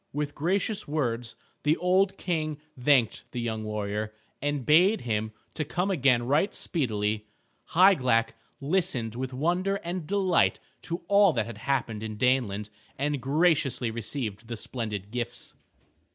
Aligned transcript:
With 0.13 0.33
gracious 0.33 0.87
words 0.87 1.35
the 1.61 1.77
old 1.77 2.17
King 2.17 2.57
thanked 2.75 3.23
the 3.33 3.39
young 3.39 3.63
warrior, 3.63 4.11
and 4.41 4.65
bade 4.65 5.01
him 5.01 5.31
to 5.53 5.63
come 5.63 5.91
again 5.91 6.23
right 6.23 6.51
speedily. 6.55 7.27
Hygelac 7.75 8.33
listened 8.59 9.13
with 9.13 9.31
wonder 9.31 9.75
and 9.83 10.07
delight 10.07 10.57
to 10.81 11.03
all 11.07 11.33
that 11.33 11.45
had 11.45 11.59
happened 11.59 12.01
in 12.01 12.17
Daneland 12.17 12.71
and 12.97 13.21
graciously 13.21 13.91
received 13.91 14.47
the 14.47 14.57
splendid 14.57 15.11
gifts. 15.11 15.53